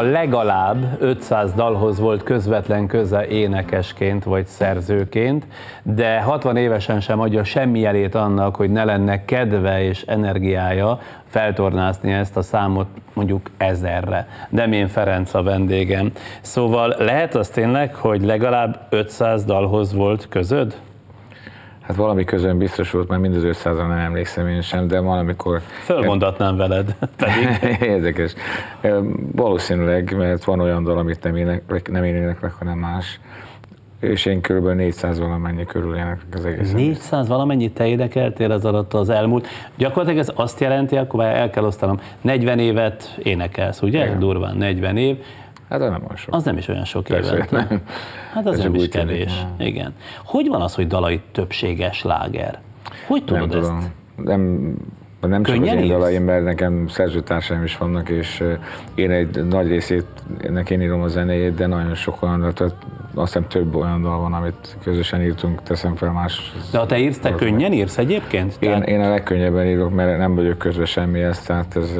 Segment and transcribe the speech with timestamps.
[0.00, 5.46] a legalább 500 dalhoz volt közvetlen köze énekesként vagy szerzőként,
[5.82, 12.12] de 60 évesen sem adja semmi jelét annak, hogy ne lenne kedve és energiája feltornázni
[12.12, 14.28] ezt a számot mondjuk ezerre.
[14.50, 16.12] Demén Ferenc a vendégem.
[16.40, 20.76] Szóval lehet az tényleg, hogy legalább 500 dalhoz volt közöd?
[21.90, 25.60] Hát valami közön biztos volt, mert mindez 500 nem emlékszem én sem, de valamikor...
[25.84, 27.58] Fölmondatnám veled, pedig.
[27.94, 28.34] Érdekes.
[29.32, 33.20] Valószínűleg, mert van olyan dal, amit nem, ének, nem én éneklek, hanem más.
[34.00, 34.68] És én kb.
[34.68, 36.72] 400 valamennyi körül éneklek az egész.
[36.72, 39.46] 400 valamennyit te énekeltél az alatt az elmúlt.
[39.76, 44.04] Gyakorlatilag ez azt jelenti, akkor már el kell osztanom, 40 évet énekelsz, ugye?
[44.04, 44.18] Igen.
[44.18, 45.16] Durván 40 év.
[45.70, 46.34] Hát az nem olyan sok.
[46.34, 47.50] Az nem is olyan sok évet.
[47.50, 47.82] Nem.
[48.32, 49.32] Hát az Ez nem is kevés.
[49.56, 49.74] Tűnik.
[49.74, 49.94] Igen.
[50.24, 52.58] Hogy van az, hogy dalai többséges láger?
[53.06, 53.68] Hogy tudod nem ezt?
[53.68, 53.92] Tudom.
[54.24, 54.74] Nem,
[55.20, 58.44] nem csak Könnyen az én dalaim, mert nekem szerzőtársaim is vannak, és
[58.94, 60.06] én egy nagy részét,
[60.38, 62.74] ennek én írom a zenéjét, de nagyon sok olyan, tehát
[63.14, 66.52] azt hiszem több olyan dal van, amit közösen írtunk, teszem fel más.
[66.72, 68.56] De ha te írsz, te könnyen írsz egyébként?
[68.58, 68.88] Én, tehát...
[68.88, 71.90] én a legkönnyebben írok, mert nem vagyok közve semmihez, tehát ez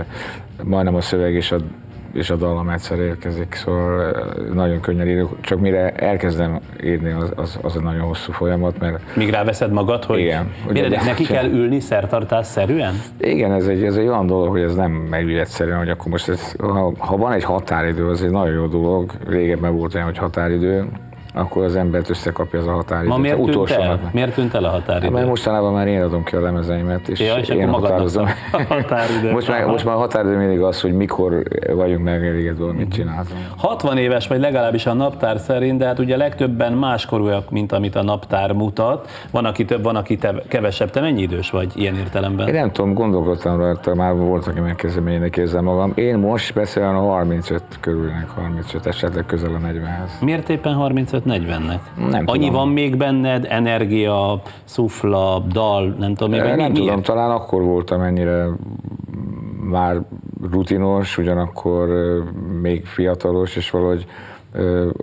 [0.63, 1.59] majdnem a szöveg és a
[2.13, 4.13] és a dallam egyszer érkezik, szóval
[4.53, 9.17] nagyon könnyen írok, csak mire elkezdem írni, az, az, az egy nagyon hosszú folyamat, mert...
[9.17, 10.19] Míg ráveszed magad, hogy...
[10.19, 10.53] Igen.
[10.73, 12.95] Mire, de neki kell ülni szertartás szerűen?
[13.21, 16.29] Igen, ez egy, ez egy olyan dolog, hogy ez nem megy egyszerűen, hogy akkor most
[16.29, 20.19] ez, ha, ha van egy határidő, az egy nagyon jó dolog, régebben volt olyan, hogy
[20.19, 20.89] határidő,
[21.35, 23.09] akkor az embert összekapja az a határidő.
[23.09, 24.11] Ma miért tűnt el?
[24.13, 25.05] Miért tűnt el a határidő?
[25.05, 28.27] Hát, mert mostanában már én adom ki a lemezeimet, és, ja, és én határozom.
[28.53, 29.33] A határidő.
[29.33, 31.43] most, már, most már a határidő mindig az, hogy mikor
[31.75, 32.91] vagyunk megelégedve, mit mhm.
[32.91, 33.29] csinálunk.
[33.57, 38.03] 60 éves vagy legalábbis a naptár szerint, de hát ugye legtöbben máskorúak, mint amit a
[38.03, 39.09] naptár mutat.
[39.31, 40.91] Van, aki több, van, aki te, kevesebb.
[40.91, 42.49] Te mennyi idős vagy ilyen értelemben?
[42.49, 44.61] Én nem tudom, gondolkodtam rajta, már volt, aki
[45.11, 45.93] én érzem magam.
[45.95, 50.21] Én most beszélem a 35 körülnek, 35, esetleg közel a 40-hez.
[50.21, 50.75] Miért éppen
[51.27, 51.81] 35-40-nek?
[52.11, 52.53] Nem Annyi tudom.
[52.55, 58.01] van még benned, energia, szufla, dal, nem tudom, még, Nem mi, tudom, talán akkor voltam
[58.01, 58.47] ennyire
[59.71, 60.01] már
[60.51, 61.89] rutinos, ugyanakkor
[62.61, 64.07] még fiatalos, és valahogy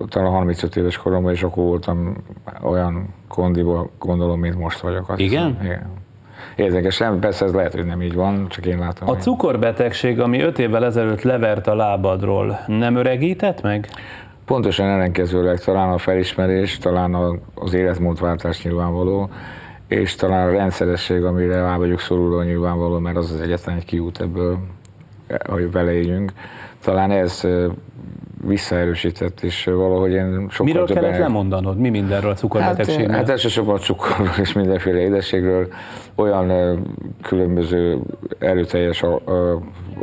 [0.10, 2.16] talán 35 éves koromban, és akkor voltam
[2.62, 5.10] olyan kondiba, gondolom, mint most vagyok.
[5.10, 5.48] Azt Igen?
[5.48, 5.66] Hiszem.
[5.66, 6.06] Igen.
[6.56, 9.10] Érdekes, nem, persze ez lehet, hogy nem így van, csak én látom.
[9.10, 13.88] A cukorbetegség, ami öt évvel ezelőtt levert a lábadról, nem öregített meg?
[14.48, 19.30] Pontosan ellenkezőleg talán a felismerés, talán az életmódváltás nyilvánvaló,
[19.88, 24.22] és talán a rendszeresség, amire rá vagyok szoruló nyilvánvaló, mert az az egyetlen egy kiút
[24.22, 24.58] ebből,
[25.50, 26.32] hogy vele éljünk.
[26.80, 27.48] Talán ez
[28.46, 31.04] visszaerősített, és valahogy én sokkal Miről többen...
[31.04, 31.78] kellett lemondanod?
[31.78, 33.08] Mi mindenről a cukorbetegségről?
[33.08, 35.68] Hát, hát elsősorban a cukorról és mindenféle édességről,
[36.16, 36.80] olyan
[37.22, 38.00] különböző
[38.40, 39.04] erőteljes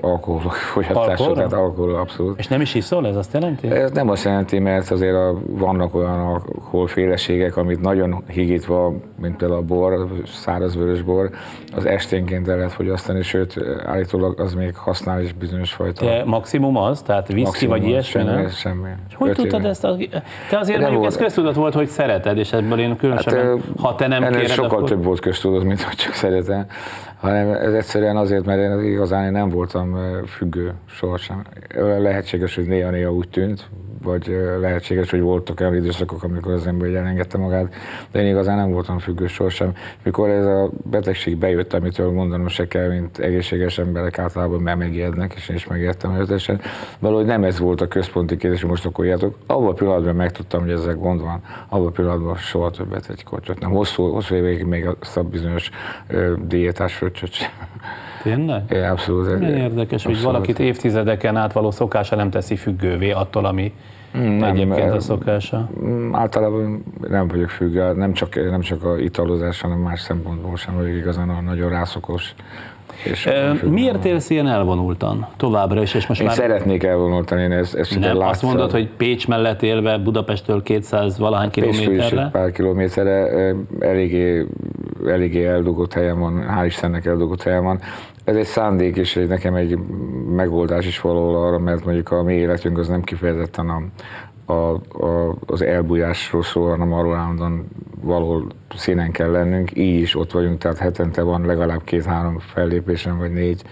[0.01, 2.39] alkoholfogyasztásra, tehát alkohol abszolút.
[2.39, 3.71] És nem is iszol, ez azt jelenti?
[3.71, 9.61] Ez nem azt jelenti, mert azért a, vannak olyan alkoholféleségek, amit nagyon higítva, mint például
[9.61, 11.31] a bor, száraz bor,
[11.77, 16.05] az esténként el lehet fogyasztani, sőt, állítólag az még használ is bizonyos fajta.
[16.05, 17.03] Te maximum az?
[17.03, 18.49] Tehát viszki vagy ilyesmi, semmi, nem?
[18.49, 18.89] Semmi.
[19.09, 19.69] És hogy tudtad éve.
[19.69, 19.85] ezt?
[19.85, 19.97] A...
[20.51, 23.95] Te azért nem mondjuk ez köztudat volt, hogy szereted, és ebből én különösen, hát, ha
[23.95, 24.89] te nem kéred, sokkal akkor...
[24.89, 26.67] több volt köztudat, mint hogy csak szeretem
[27.25, 29.84] hanem ez egyszerűen azért, mert én igazán én nem voltam
[30.27, 31.45] függő sohasem.
[31.99, 33.69] Lehetséges, hogy néha-néha úgy tűnt,
[34.05, 37.75] vagy lehetséges, hogy voltak olyan időszakok, amikor az ember elengedte magát,
[38.11, 39.73] de én igazán nem voltam függő sohasem.
[40.03, 45.33] Mikor ez a betegség bejött, amitől mondanom se kell, mint egészséges emberek általában már megijednek,
[45.35, 46.61] és én is megijedtem előzetesen,
[46.99, 49.39] valahogy nem ez volt a központi kérdés, hogy most akkor írjátok.
[49.47, 53.61] Abban a pillanatban megtudtam, hogy ezzel gond van, abban a pillanatban soha többet egy kortyot
[53.61, 53.71] nem.
[53.71, 55.71] Hosszú, hosszú évekig még azt a bizonyos
[56.07, 57.51] ö, diétás fröccsöt sem.
[58.25, 58.63] Tényleg?
[58.71, 59.39] É, abszolút.
[59.39, 60.17] Milyen érdekes, abszolút.
[60.17, 63.73] hogy valakit évtizedeken át való szokása nem teszi függővé attól, ami
[64.13, 65.69] nem, egyébként a szokása.
[65.85, 70.75] Mm, általában nem vagyok függő, nem csak, nem csak a italozás, hanem más szempontból sem
[70.75, 72.35] vagyok igazán a nagyon rászokos.
[73.05, 75.95] És e, miért élsz ilyen elvonultan továbbra is?
[75.95, 76.37] És most én már...
[76.37, 81.51] szeretnék elvonultan, én ezt, ezt nem, azt mondod, hogy Pécs mellett élve Budapesttől 200 valahány
[81.51, 82.29] kilométerre?
[82.33, 84.47] pár kilométerre eléggé,
[85.07, 87.81] eléggé eldugott helyen van, hál' Istennek eldugott helyen van
[88.25, 89.79] ez egy szándék, és egy, nekem egy
[90.35, 93.83] megoldás is valahol arra, mert mondjuk a mi életünk az nem kifejezetten a,
[94.53, 94.75] a,
[95.07, 97.69] a, az elbújásról szól, hanem arról állandóan
[98.01, 103.33] valahol színen kell lennünk, így is ott vagyunk, tehát hetente van legalább két-három fellépésem, vagy
[103.33, 103.63] négy,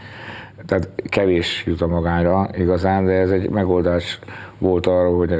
[0.66, 4.18] tehát kevés jut a magányra igazán, de ez egy megoldás
[4.58, 5.34] volt arra, hogy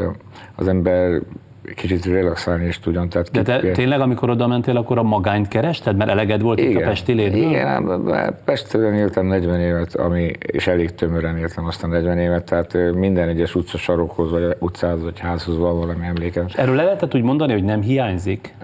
[0.54, 1.20] az ember
[1.74, 3.08] kicsit relaxálni is tudjon.
[3.08, 6.60] Tehát De te ki- tényleg, amikor oda mentél, akkor a magányt kerested, mert eleged volt
[6.60, 7.40] itt a Pesti létből?
[7.42, 12.44] Igen, ám, Pestről éltem 40 évet, ami, és elég tömören éltem azt a 40 évet,
[12.44, 16.46] tehát minden egyes utca sarokhoz, vagy utcához, vagy házhoz van valami emlékem.
[16.54, 18.54] Erről le lehetett úgy mondani, hogy nem hiányzik?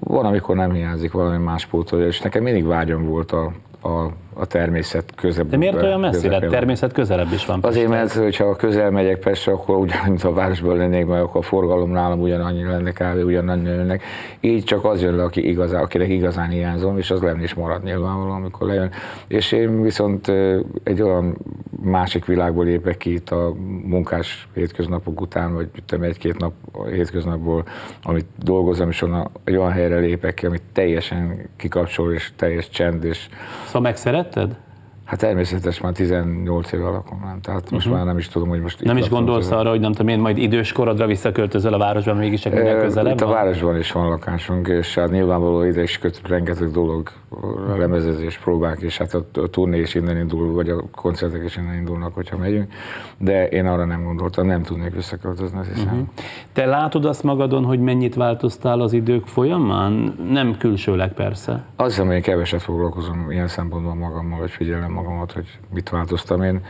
[0.00, 3.52] Van, amikor nem hiányzik valami más pótolja, és nekem mindig vágyam volt a,
[3.84, 5.48] a, a természet közebb.
[5.48, 6.28] De miért olyan messzire?
[6.28, 6.50] közepén.
[6.50, 7.58] Természet közelebb is van.
[7.62, 11.44] Azért, mert hogyha közel megyek Pestre, akkor ugyanúgy, mint a városban lennék, mert akkor a
[11.44, 13.24] forgalom nálam ugyanannyi lenne kb.
[13.24, 14.02] ugyanannyi jönnek.
[14.40, 17.82] Így csak az jön le, aki igazán, akinek igazán hiányzom, és az lenni is marad
[17.82, 18.90] nyilvánvalóan, amikor lejön.
[19.26, 20.32] És én viszont
[20.82, 21.36] egy olyan
[21.84, 23.54] másik világból lépek ki itt a
[23.84, 25.68] munkás hétköznapok után, vagy
[26.00, 27.64] egy-két nap a hétköznapból,
[28.02, 33.04] amit dolgozom, és onnan egy olyan helyre lépek ki, amit teljesen kikapcsol, és teljes csend,
[33.04, 33.28] és
[33.66, 34.56] Szóval megszeretted?
[35.04, 38.84] Hát természetes, már 18 éve lakom nem, tehát most már nem is tudom, hogy most
[38.84, 42.80] Nem is gondolsz arra, hogy nem tudom én, majd időskorodra visszaköltözöl a városba, mégis minden
[42.80, 47.10] közelebb Itt a városban is van lakásunk, és hát nyilvánvaló ide is köt rengeteg dolog,
[47.72, 51.56] a lemezezés, próbák, és hát a, a turné is innen indul, vagy a koncertek is
[51.56, 52.72] innen indulnak, hogyha megyünk,
[53.18, 55.92] de én arra nem gondoltam, nem tudnék visszaköltözni, azt hiszem.
[55.92, 56.08] Uh-huh.
[56.52, 60.14] Te látod azt magadon, hogy mennyit változtál az idők folyamán?
[60.30, 61.64] Nem külsőleg persze.
[61.76, 66.42] Azt hiszem, hogy én keveset foglalkozom ilyen szempontból magammal, hogy figyelem magamat, hogy mit változtam
[66.42, 66.60] én.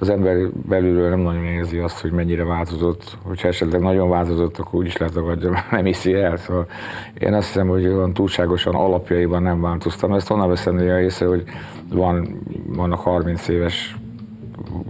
[0.00, 3.18] Az ember belülről nem nagyon érzi azt, hogy mennyire változott.
[3.22, 6.36] Hogyha esetleg nagyon változott, akkor úgyis letagadja, mert nem hiszi el.
[6.36, 6.66] Szóval
[7.18, 10.12] én azt hiszem, hogy olyan túlságosan alapjaiban nem változtam.
[10.12, 11.44] Ezt onnan veszem néha észre, hogy
[11.88, 13.96] van, vannak 30 éves,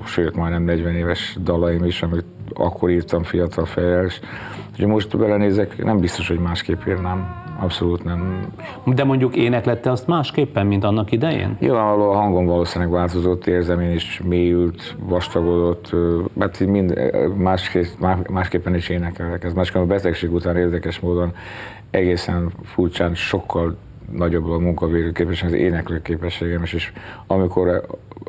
[0.04, 4.20] sőt majdnem 40 éves dalaim is, amit akkor írtam fiatal fejjel, és
[4.78, 7.46] hogy most belenézek, nem biztos, hogy másképp írnám.
[7.60, 8.46] Abszolút nem,
[8.84, 11.56] De mondjuk éneklette azt másképpen, mint annak idején?
[11.60, 15.90] Nyilvánvalóan a hangom valószínűleg változott, érzem én is mélyült, vastagodott,
[16.32, 19.44] mert így mind, másképp, má- másképpen is énekelek.
[19.44, 21.34] Ez másképp a betegség után érdekes módon
[21.90, 23.76] egészen furcsán sokkal
[24.12, 26.92] nagyobb a munkavégő képesség, az éneklő képességem is, és
[27.26, 27.86] amikor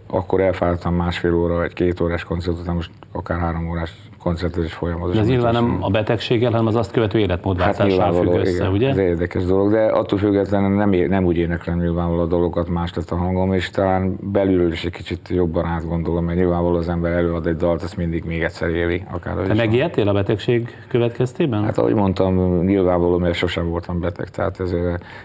[0.07, 5.13] akkor elfáradtam másfél óra, vagy két órás koncert után, most akár három órás koncertezés folyamatos.
[5.15, 8.71] De ez nyilván nem a betegséggel, hanem az azt követő életmódváltással függ össze, Hát igen,
[8.71, 8.89] ugye?
[8.89, 12.93] ez érdekes dolog, de attól függetlenül nem, é- nem úgy éneklem nyilvánvaló a dolgokat, más
[12.93, 17.11] lett a hangom, és talán belülről is egy kicsit jobban átgondolom, mert nyilvánvaló az ember
[17.11, 21.63] előad egy dalt, ezt mindig még egyszer éli, akár Te megijedtél a betegség következtében?
[21.63, 24.73] Hát ahogy mondtam, nyilvánvaló, mert sosem voltam beteg, tehát ez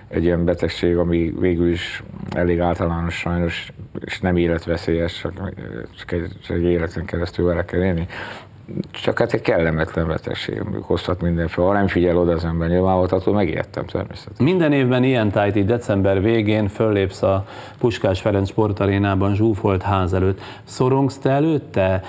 [0.08, 3.72] egy ilyen betegség, ami végül is elég általános sajnos,
[4.04, 5.32] és nem életveszélyes, csak,
[5.96, 8.06] csak, egy, csak egy életen keresztül vele kell élni.
[8.90, 11.66] Csak hát egy kellemetlen betegség, hozhat mindenféle.
[11.66, 14.44] Ha nem figyel oda az ember nyilvánvalóan, attól megijedtem természetesen.
[14.44, 17.46] Minden évben ilyen tájt így december végén föllépsz a
[17.78, 20.40] Puskás Ferenc sportarénában zsúfolt ház előtt.
[20.64, 22.02] Szorongsz te előtte?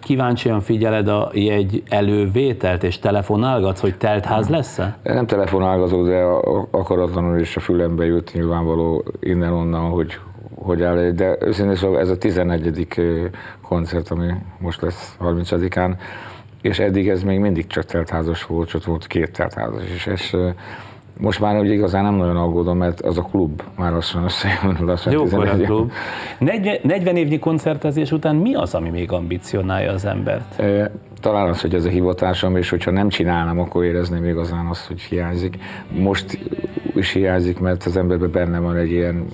[0.00, 4.98] Kíváncsian figyeled a jegy elővételt, és telefonálgatsz, hogy telt ház lesz-e?
[5.02, 6.22] Nem telefonálgazó, de
[6.70, 10.18] akaratlanul is a fülembe jut nyilvánvaló innen-onnan, hogy
[10.68, 12.88] hogy áll, de őszintén szóval ez a 11.
[13.62, 15.96] koncert, ami most lesz 30-án,
[16.62, 20.36] és eddig ez még mindig csak teltházas volt, csak volt két teltházas is, és
[21.20, 24.76] most már ugye igazán nem nagyon aggódom, mert az a klub már lassan összejön.
[24.80, 25.66] Lassan Jókora 11.
[25.66, 25.92] klub.
[26.38, 30.62] 40, 40 évnyi koncertezés után mi az, ami még ambicionálja az embert?
[31.20, 35.00] Talán az, hogy ez a hivatásom, és hogyha nem csinálnám, akkor érezném igazán azt, hogy
[35.00, 35.58] hiányzik.
[35.90, 36.38] Most
[36.94, 39.26] is hiányzik, mert az emberben benne van egy ilyen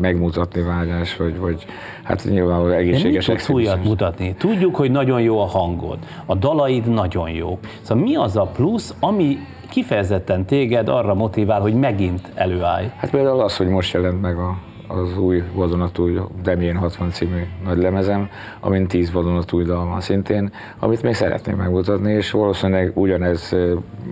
[0.00, 1.66] megmutatni vágyás, vagy, vagy
[2.02, 4.34] hát nyilvánvalóan De egészséges tudsz újat mutatni?
[4.38, 7.58] Tudjuk, hogy nagyon jó a hangod, a dalaid nagyon jó.
[7.82, 9.38] Szóval mi az a plusz, ami
[9.70, 12.86] kifejezetten téged arra motivál, hogy megint előállj?
[12.96, 17.78] Hát például az, hogy most jelent meg a, az új vadonatúj Demjén 60 című nagy
[17.78, 18.28] lemezem,
[18.60, 23.56] amin 10 vadonatúj dal van szintén, amit még szeretném megmutatni, és valószínűleg ugyanez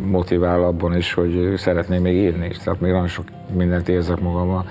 [0.07, 3.25] motivál abban is, hogy szeretném még írni is, tehát még nagyon sok
[3.57, 4.65] mindent érzek magammal.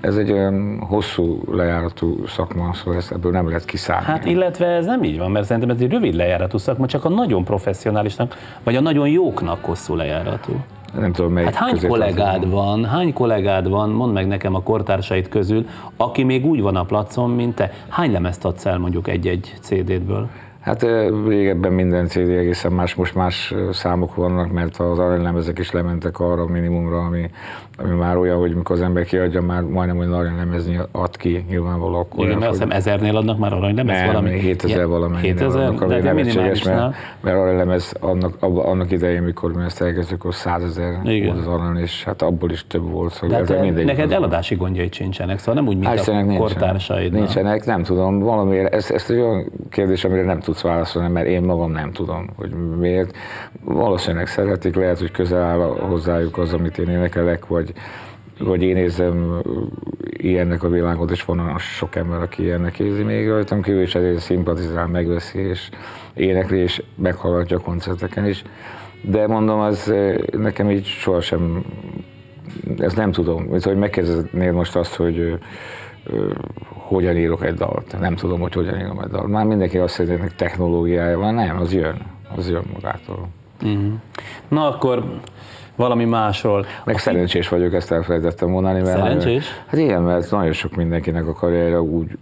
[0.00, 4.04] Ez egy olyan hosszú lejáratú szakma, szóval ezt ebből nem lehet kiszállni.
[4.04, 7.08] Hát illetve ez nem így van, mert szerintem ez egy rövid lejáratú szakma, csak a
[7.08, 10.52] nagyon professzionálisnak, vagy a nagyon jóknak hosszú lejáratú.
[10.98, 15.28] nem tudom, melyik Hát hány kollégád van, hány kollégád van, mondd meg nekem a kortársaid
[15.28, 15.66] közül,
[15.96, 17.72] aki még úgy van a placon, mint te.
[17.88, 20.28] Hány lemezt adsz el mondjuk egy-egy CD-ből?
[20.60, 20.86] Hát
[21.26, 26.42] régebben minden CD egészen más, most más számok vannak, mert az aranylemezek is lementek arra
[26.42, 27.30] a minimumra, ami,
[27.78, 31.98] ami már olyan, hogy mikor az ember kiadja, már majdnem olyan aranylemezni ad ki, nyilvánvaló
[31.98, 32.24] akkor.
[32.24, 34.30] Igen, mert azt hiszem ezernél adnak már aranylemez nem, valami.
[34.30, 35.26] 7000 Ilyen- valamennyi.
[35.26, 39.82] 7000, annak, ami de, nevetséges, mert, mert aranylemez annak, abba, annak idején, mikor mi ezt
[39.82, 43.12] elkezdtük, akkor 100 ezer volt az arany, és hát abból is több volt.
[43.12, 46.26] Szóval hát ez mindegy neked eladási gondjaid sincsenek, szóval nem úgy, mint Hál' a Istennek
[46.26, 46.40] nincsen.
[46.40, 47.12] kortársaid.
[47.12, 51.42] Nincsenek, nem tudom, valamiért, ez, ez egy olyan kérdés, amire nem tudsz válaszolni, mert én
[51.42, 53.16] magam nem tudom, hogy miért.
[53.64, 57.72] Valószínűleg szeretik, lehet, hogy közel áll hozzájuk az, amit én énekelek, vagy,
[58.38, 59.40] vagy én érzem
[60.02, 64.18] ilyennek a világot, és van sok ember, aki ilyennek érzi még rajtam kívül, és ezért
[64.18, 65.68] szimpatizál, megveszi, és
[66.14, 68.42] énekli, és meghallgatja a koncerteken is.
[69.02, 69.92] De mondom, az
[70.32, 71.64] nekem így sohasem,
[72.78, 73.42] ezt nem tudom.
[73.42, 75.38] Mint hogy megkérdeznéd most azt, hogy
[76.94, 77.96] hogyan írok egy dalt.
[78.00, 79.26] Nem tudom, hogy hogyan írom egy dalt.
[79.26, 81.34] Már mindenki azt mondja, hogy technológiája van.
[81.34, 81.96] Nem, az jön.
[82.36, 83.28] Az jön magától.
[83.62, 83.92] Uh-huh.
[84.48, 85.04] Na akkor
[85.76, 86.66] valami másról.
[86.84, 88.80] Meg a szerencsés vagyok, ezt elfelejtettem mondani.
[88.80, 89.44] Mert szerencsés?
[89.66, 92.16] Hát igen, mert nagyon sok mindenkinek a karrierje úgy,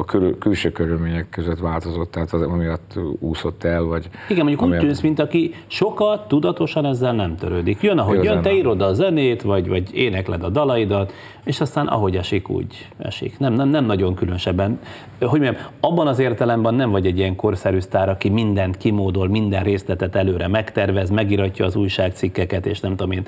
[0.00, 4.08] a körül, külső körülmények között változott, tehát az amiatt úszott el, vagy...
[4.28, 4.80] Igen, mondjuk amiatt...
[4.80, 7.82] úgy tűnsz, mint aki sokat tudatosan ezzel nem törődik.
[7.82, 11.12] Jön, ahogy jön, te írod a zenét, vagy, vagy énekled a dalaidat,
[11.44, 13.38] és aztán ahogy esik, úgy esik.
[13.38, 14.80] Nem, nem, nem nagyon különösebben.
[15.20, 19.62] Hogy mondjam, abban az értelemben nem vagy egy ilyen korszerű sztár, aki mindent kimódol, minden
[19.62, 23.26] részletet előre megtervez, megiratja az újságcikkeket, és nem tudom én,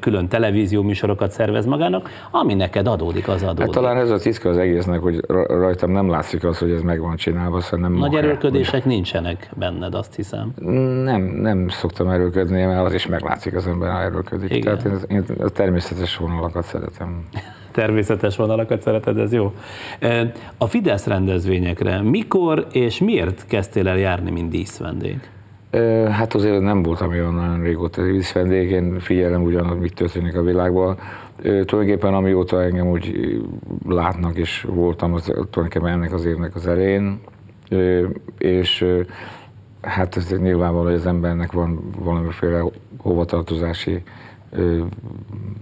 [0.00, 3.60] külön televízió műsorokat szervez magának, ami neked adódik, az adódik.
[3.60, 7.00] Hát talán ez a titka az egésznek, hogy rajtam nem látszik az, hogy ez meg
[7.00, 8.92] van csinálva, szóval nem Nagy erőlködések hogy...
[8.92, 10.52] nincsenek benned, azt hiszem.
[11.04, 14.50] Nem, nem szoktam erőlködni, mert az is meglátszik az ember, ha erőlködik.
[14.50, 14.78] Igen.
[14.78, 17.24] Tehát én, én a természetes vonalakat szeretem.
[17.72, 19.52] természetes vonalakat szereted, ez jó.
[20.58, 25.20] A Fidesz rendezvényekre mikor és miért kezdtél el járni, mint díszvendég?
[26.10, 30.42] Hát azért nem voltam olyan nagyon régóta díszvendég, én figyelem ugyan, hogy mit történik a
[30.42, 30.98] világban.
[31.42, 33.38] Tulajdonképpen amióta engem úgy
[33.88, 37.20] látnak, és voltam az, tulajdonképpen ennek az évnek az elején,
[38.38, 38.86] és
[39.80, 42.64] hát ez nyilvánvaló, hogy az embernek van valamiféle
[42.96, 44.02] hovatartozási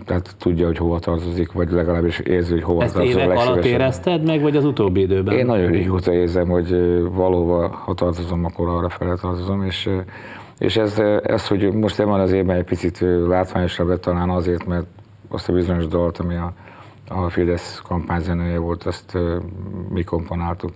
[0.04, 3.18] tehát tudja, hogy hova tartozik, vagy legalábbis érzi, hogy hova Ezt tartozik.
[3.18, 5.38] Ezt évek alatt érezted meg, vagy az utóbbi időben?
[5.38, 6.70] Én nagyon régóta érzem, hogy
[7.12, 9.90] valóban, ha tartozom, akkor arra fele tartozom, és,
[10.58, 14.86] és ez, ez, hogy most ebben az évben egy picit látványosabb lett talán azért, mert
[15.28, 16.52] azt a bizonyos dalt, ami a,
[17.08, 19.18] a Fidesz kampányzenéje volt, azt
[19.88, 20.70] mi komponáltuk.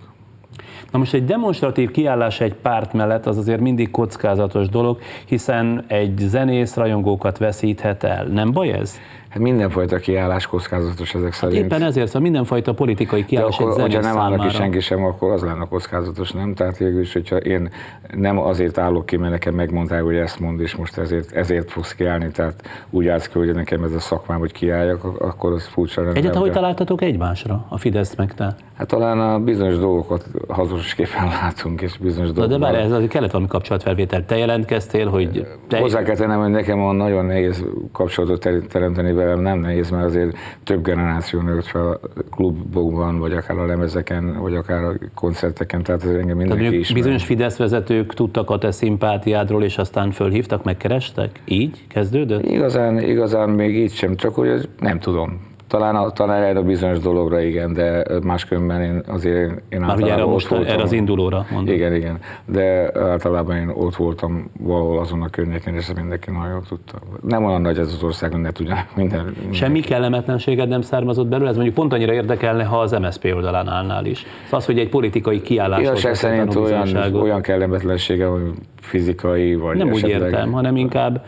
[0.91, 6.17] Na most egy demonstratív kiállás egy párt mellett az azért mindig kockázatos dolog, hiszen egy
[6.17, 8.25] zenész rajongókat veszíthet el.
[8.25, 8.99] Nem baj ez?
[9.33, 11.61] Hát mindenfajta kiállás kockázatos ezek szerint.
[11.61, 14.33] Hát éppen ezért, szóval mindenfajta politikai kiállás De akkor, hogyha nem számára.
[14.33, 16.53] állnak ki senki sem, akkor az lenne kockázatos, nem?
[16.53, 17.69] Tehát végül is, hogyha én
[18.15, 21.93] nem azért állok ki, mert nekem megmondták, hogy ezt mond, és most ezért, ezért fogsz
[21.93, 26.01] kiállni, tehát úgy állsz ki, hogy nekem ez a szakmám, hogy kiálljak, akkor az furcsa.
[26.01, 28.55] Egyáltalán hogy találtatok egymásra, a Fidesz meg te?
[28.77, 33.49] Hát talán a bizonyos dolgokat hazusképpen látunk, és bizonyos Na, De bár ez kellett valami
[33.49, 34.25] kapcsolatfelvétel.
[34.25, 35.47] Te jelentkeztél, hogy...
[35.67, 35.79] Te...
[35.79, 40.37] Hozzá kell tennem, hogy nekem a nagyon nehéz kapcsolatot teremteni velem, nem nehéz, mert azért
[40.63, 41.99] több generáció nőtt fel a
[42.31, 46.97] klubokban, vagy akár a lemezeken, vagy akár a koncerteken, tehát ez engem mindenki ismer.
[46.97, 51.41] Bizonyos Fidesz vezetők tudtak a te szimpátiádról, és aztán fölhívtak, megkerestek?
[51.45, 52.45] Így kezdődött?
[52.45, 57.41] Igazán, igazán még így sem, csak hogy nem tudom talán, talán erre a bizonyos dologra
[57.41, 61.75] igen, de máskülönben én azért én Már ugye erre, most, voltam, erre az indulóra mondom.
[61.75, 66.63] Igen, igen, de általában én ott voltam valahol azon a környéken, és mindenki nagyon jól
[66.67, 66.97] tudta.
[67.21, 69.53] Nem olyan nagy ez az ország, hogy ne tudja minden, minden.
[69.53, 74.05] Semmi kellemetlenséged nem származott belőle, ez mondjuk pont annyira érdekelne, ha az MSZP oldalán állnál
[74.05, 74.25] is.
[74.43, 79.89] Szóval az, hogy egy politikai kiállás Igazság szerint olyan, olyan kellemetlensége, hogy fizikai, vagy Nem
[79.89, 80.15] esetleg...
[80.15, 81.25] úgy értem, hanem inkább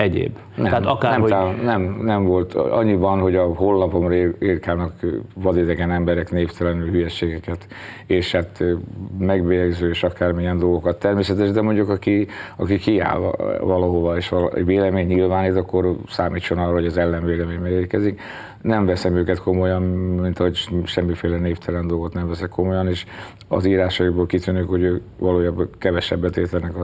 [0.00, 0.36] egyéb.
[0.54, 1.30] Nem, Tehát akár, nem, hogy...
[1.30, 2.54] tám, nem, nem volt.
[2.54, 4.92] Annyi van, hogy a honlapomra írkálnak
[5.34, 7.66] vadidegen emberek névtelenül hülyeségeket,
[8.06, 8.64] és hát
[9.18, 12.26] megbélyegző és akármilyen dolgokat természetes, de mondjuk aki,
[12.56, 13.18] aki kiáll
[13.60, 18.20] valahova és vélemény nyilvánít, akkor számítson arra, hogy az ellenvélemény megérkezik
[18.62, 19.82] nem veszem őket komolyan,
[20.22, 23.04] mint hogy semmiféle névtelen dolgot nem veszek komolyan, és
[23.48, 26.76] az írásaikból kitűnik, hogy ők valójában kevesebbet értenek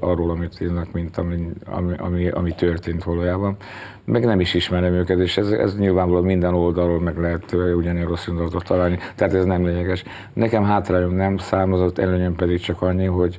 [0.00, 3.56] arról, amit írnak, mint ami, ami, ami, ami történt valójában.
[4.04, 8.26] Meg nem is ismerem őket, és ez, ez nyilvánvalóan minden oldalról meg lehet ugyanilyen rossz
[8.26, 10.04] indulatot találni, tehát ez nem lényeges.
[10.32, 13.38] Nekem hátrányom nem számozott, előnyöm pedig csak annyi, hogy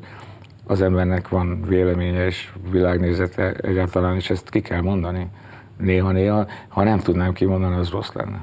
[0.67, 5.27] az embernek van véleménye és világnézete egyáltalán, és ezt ki kell mondani
[5.77, 8.41] néha-néha, ha nem tudnám kimondani, az rossz lenne.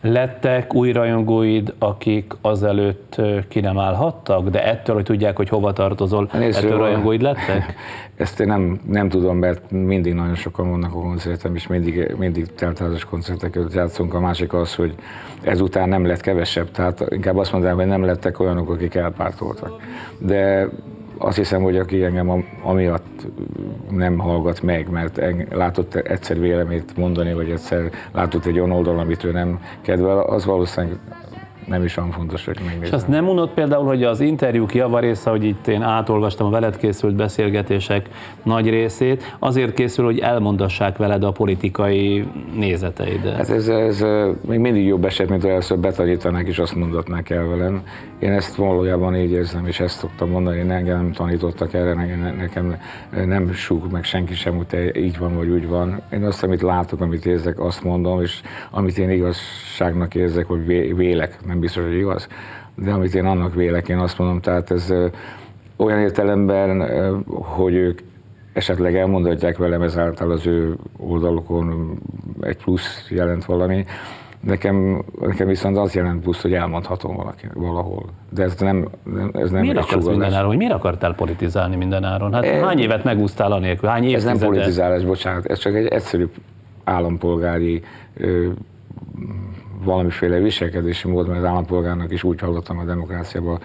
[0.00, 6.28] Lettek új rajongóid, akik azelőtt ki nem állhattak, de ettől, hogy tudják, hogy hova tartozol,
[6.32, 7.74] Nézd, ettől rajongóid lettek?
[8.16, 12.54] Ezt én nem, nem tudom, mert mindig nagyon sokan vannak a koncertem, és mindig, mindig
[12.54, 14.14] teltházas koncerteket játszunk.
[14.14, 14.94] A másik az, hogy
[15.42, 19.80] ezután nem lett kevesebb, tehát inkább azt mondanám, hogy nem lettek olyanok, akik elpártoltak.
[20.18, 20.68] De
[21.24, 23.26] azt hiszem, hogy aki engem amiatt
[23.90, 29.24] nem hallgat meg, mert látott egyszer véleményt mondani, vagy egyszer látott egy olyan oldal, amit
[29.24, 30.98] ő nem kedvel, az valószínűleg
[31.66, 32.94] nem is olyan fontos, hogy És megnézem.
[32.94, 37.14] azt nem unott például, hogy az interjúk javarésze, hogy itt én átolvastam a veled készült
[37.14, 38.08] beszélgetések
[38.42, 42.24] nagy részét, azért készül, hogy elmondassák veled a politikai
[42.56, 43.36] nézeteidet.
[43.36, 44.04] Hát ez, ez
[44.48, 47.82] még mindig jobb eset, mint először betanítanák és azt mondatnák el velem.
[48.18, 52.34] Én ezt valójában így érzem, és ezt szoktam mondani, én engem nem tanítottak erre, nekem,
[52.38, 52.76] nekem
[53.26, 56.00] nem súg meg senki sem, hogy így van vagy úgy van.
[56.12, 58.40] Én azt, amit látok, amit érzek, azt mondom, és
[58.70, 62.28] amit én igazságnak érzek, hogy vélek, nem biztos, hogy igaz,
[62.74, 64.92] de amit én annak vélek, én azt mondom, tehát ez
[65.76, 66.82] olyan értelemben,
[67.28, 68.00] hogy ők
[68.52, 71.98] esetleg elmondhatják velem ezáltal az ő oldalukon
[72.40, 73.84] egy plusz jelent valami,
[74.40, 78.04] Nekem, nekem viszont az jelent plusz, hogy elmondhatom valaki, valahol.
[78.30, 78.88] De ez nem,
[79.32, 82.32] ez nem miért akarsz mindenáron, hogy miért akartál politizálni mindenáron?
[82.32, 83.88] Hát e, hány évet megúsztál anélkül?
[83.88, 84.32] Hány évtizede?
[84.32, 86.28] Ez nem politizálás, bocsánat, ez csak egy egyszerű
[86.84, 87.82] állampolgári
[88.16, 88.48] ö,
[89.84, 93.58] valamiféle viselkedési mód, mert az állampolgárnak is úgy hallottam a demokráciában,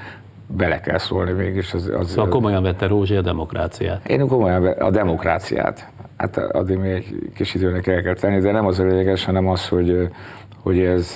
[0.47, 1.73] bele kell szólni mégis.
[1.73, 4.09] Az, az, szóval komolyan vette Rózsi a demokráciát?
[4.09, 5.91] Én komolyan a demokráciát.
[6.17, 9.47] Hát addig még egy kis időnek el kell tenni, de nem az a lényeges, hanem
[9.47, 10.09] az, hogy,
[10.61, 11.15] hogy ez,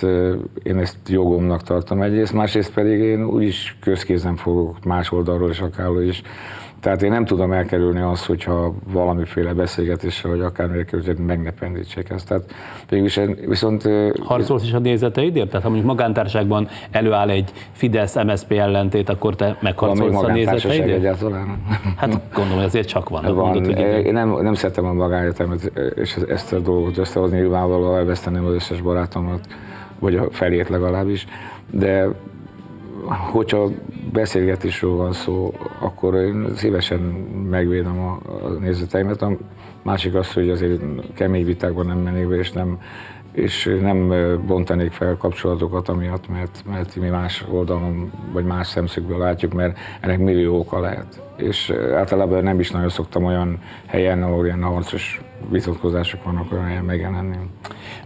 [0.64, 6.02] én ezt jogomnak tartom egyrészt, másrészt pedig én úgyis közkézen fogok más oldalról is akárhol
[6.02, 6.22] is
[6.82, 12.28] tehát én nem tudom elkerülni azt, hogyha valamiféle beszélgetésre, vagy akármilyen kerültet megnependítsék ezt.
[12.28, 12.44] Tehát
[12.90, 13.90] végülis, viszont...
[14.24, 15.48] Harcolsz is a nézeteidért?
[15.48, 20.98] Tehát ha mondjuk magántárságban előáll egy Fidesz-MSZP ellentét, akkor te megharcolsz a nézeteidért?
[20.98, 21.64] egyáltalán.
[21.98, 23.24] Hát gondolom, ezért csak van.
[23.24, 23.34] van.
[23.34, 28.46] Mondod, hogy én nem, nem szeretem a magányetemet, és ezt a dolgot összehozni, nyilvánvalóan elveszteném
[28.46, 29.48] az összes barátomat,
[30.00, 31.26] vagy a felét legalábbis,
[31.70, 32.08] de
[33.32, 33.70] hogyha
[34.12, 37.00] beszélgetésről van szó, akkor én szívesen
[37.50, 39.22] megvédem a, a nézeteimet.
[39.22, 39.38] A
[39.82, 40.82] másik az, hogy azért
[41.14, 42.80] kemény vitákban nem mennék be, és nem,
[43.32, 44.14] és nem
[44.46, 50.20] bontanék fel kapcsolatokat amiatt, mert, mert mi más oldalon, vagy más szemszögből látjuk, mert ennek
[50.20, 51.22] millió oka lehet.
[51.36, 56.86] És általában nem is nagyon szoktam olyan helyen, ahol ilyen harcos vitatkozások vannak, olyan helyen
[56.86, 57.36] megjelenni.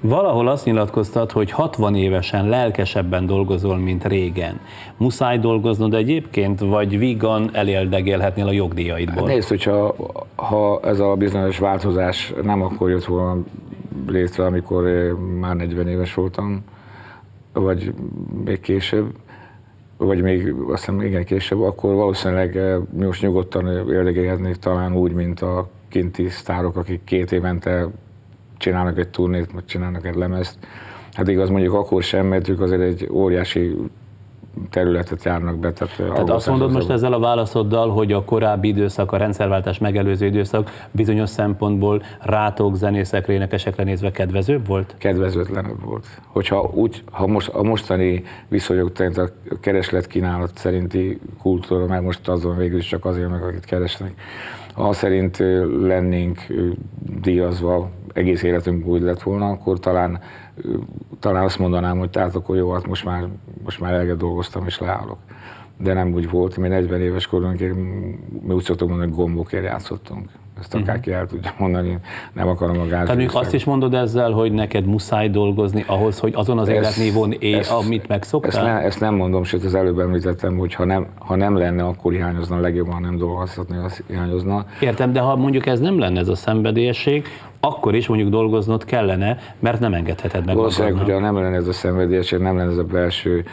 [0.08, 4.60] Valahol azt nyilatkoztat, hogy 60 évesen lelkesebben dolgozol, mint régen.
[4.98, 9.15] Muszáj dolgoznod egyébként, vagy vígan eléldegélhetnél a jogdíjaidból?
[9.15, 9.96] Hát nézd, hogyha
[10.36, 13.41] ha ez a bizonyos változás nem akkor jött volna
[14.08, 14.84] létre, amikor
[15.39, 16.63] már 40 éves voltam,
[17.54, 17.94] vagy
[18.46, 19.06] még később,
[19.98, 25.68] vagy még azt hiszem igen később, akkor valószínűleg most nyugodtan érdekelhetnék talán úgy, mint a
[25.88, 27.88] kinti sztárok, akik két évente
[28.58, 30.58] csinálnak egy turnét, vagy csinálnak egy lemezt.
[31.13, 33.76] Hát igaz, mondjuk akkor sem, mert ők azért egy óriási
[34.70, 35.72] területet járnak be.
[35.72, 40.26] Tehát, tehát azt mondod most ezzel a válaszoddal, hogy a korábbi időszak, a rendszerváltás megelőző
[40.26, 44.96] időszak bizonyos szempontból rátok, zenészekre, énekesekre nézve kedvezőbb volt?
[44.98, 46.06] Kedvezőtlenebb volt.
[46.26, 52.28] Hogyha úgy, ha most a mostani viszonyok szerint a kereslet kínálat szerinti kultúra, mert most
[52.28, 54.13] azon végül is csak azért meg, akit keresnek,
[54.76, 55.38] ha szerint
[55.82, 56.40] lennénk
[57.22, 60.20] díjazva, egész életünk úgy lett volna, akkor talán,
[61.20, 63.28] talán azt mondanám, hogy tehát akkor jó, hát most már,
[63.64, 65.18] most már eleget dolgoztam és leállok.
[65.78, 67.74] De nem úgy volt, mi 40 éves korunkig,
[68.42, 70.30] mi úgy szoktuk mondani, hogy gombokért játszottunk.
[70.60, 70.84] Ezt mhm.
[70.84, 71.98] akárki el tudja mondani,
[72.34, 73.08] nem akarom a gáz.
[73.08, 77.62] Tehát azt is mondod ezzel, hogy neked muszáj dolgozni ahhoz, hogy azon az életnívón élj,
[77.70, 78.52] amit megszoktál?
[78.52, 81.84] Ezt, ne, ezt nem mondom, sőt az előbb említettem, hogy ha nem, ha nem lenne,
[81.84, 84.66] akkor hiányozna, legjobban nem dolgozhatni, az hiányozna.
[84.80, 87.28] Értem, de ha mondjuk ez nem lenne ez a szenvedélyesség,
[87.60, 91.74] akkor is mondjuk dolgoznod kellene, mert nem engedheted meg Valószínűleg, hogyha nem lenne ez a
[91.74, 93.46] szenvedélyesség, nem lenne ez a belső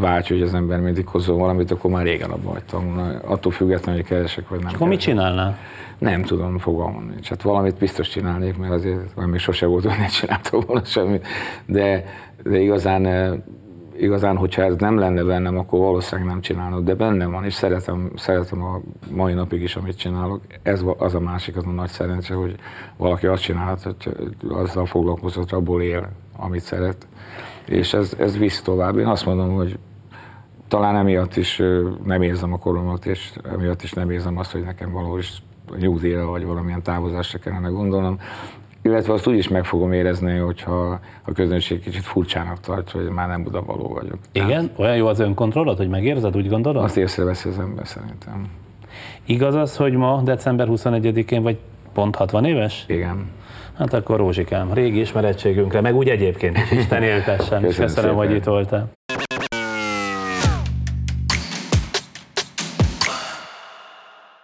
[0.00, 4.10] vágy, hogy az ember mindig hozzon valamit, akkor már régen abban hagytam Attól függetlenül, hogy
[4.10, 4.68] keresek vagy nem.
[4.68, 5.58] És akkor mit csinálnál?
[5.98, 7.28] Nem tudom, fogalmam nincs.
[7.28, 11.26] Hát valamit biztos csinálnék, mert azért még sose volt, hogy ne csináltam volna semmit.
[11.66, 12.04] De,
[12.42, 13.32] de igazán, eh,
[13.98, 18.10] igazán, hogyha ez nem lenne bennem, akkor valószínűleg nem csinálok, de bennem van, és szeretem,
[18.16, 20.40] szeretem a mai napig is, amit csinálok.
[20.62, 22.54] Ez az a másik, az a nagy szerencse, hogy
[22.96, 23.96] valaki azt csinálhat, hogy
[24.48, 27.06] azzal foglalkozott, abból él, amit szeret
[27.66, 28.98] és ez, ez visz tovább.
[28.98, 29.78] Én azt mondom, hogy
[30.68, 31.62] talán emiatt is
[32.04, 35.42] nem érzem a koromat, és emiatt is nem érzem azt, hogy nekem valahol is
[35.78, 38.20] nyugdíjra vagy valamilyen távozásra kellene gondolnom.
[38.82, 43.28] Illetve azt úgy is meg fogom érezni, hogyha a közönség kicsit furcsának tart, hogy már
[43.28, 44.18] nem budavaló vagyok.
[44.32, 44.48] Igen?
[44.48, 46.84] Tehát, Olyan jó az önkontrollod, hogy megérzed, úgy gondolod?
[46.84, 48.48] Azt észreveszi az ember szerintem.
[49.24, 51.58] Igaz az, hogy ma december 21-én vagy
[51.92, 52.84] pont 60 éves?
[52.88, 53.30] Igen.
[53.78, 57.62] Hát akkor Rózsikám, régi ismerettségünkre, meg úgy egyébként is Isten éltessen.
[57.62, 58.90] Köszönöm, Köszönöm hogy itt voltál.